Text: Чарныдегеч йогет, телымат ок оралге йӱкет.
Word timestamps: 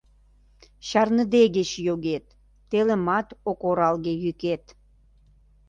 Чарныдегеч 0.87 1.69
йогет, 1.85 2.25
телымат 2.69 3.27
ок 3.49 3.59
оралге 3.69 4.13
йӱкет. 4.23 4.63